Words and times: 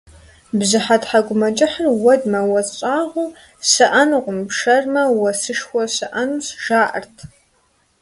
Бжьыхьэ 0.57 0.97
тхьэкӀумэкӀыхьыр 1.01 1.87
уэдмэ, 2.03 2.39
уэс 2.51 2.69
щӀагъуэ 2.77 3.25
щыӀэнукъым, 3.69 4.37
пшэрмэ, 4.47 5.03
уэсышхуэ 5.21 5.83
щыӀэнущ, 5.95 6.45
жаӀэрт. 6.63 7.17